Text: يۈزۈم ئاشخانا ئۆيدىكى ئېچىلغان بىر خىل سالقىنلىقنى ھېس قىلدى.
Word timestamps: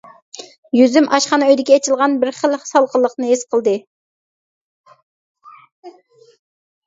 يۈزۈم 0.77 1.07
ئاشخانا 1.17 1.49
ئۆيدىكى 1.49 1.75
ئېچىلغان 1.79 2.15
بىر 2.23 2.31
خىل 2.37 2.55
سالقىنلىقنى 2.69 3.29
ھېس 3.31 3.45
قىلدى. 3.55 3.73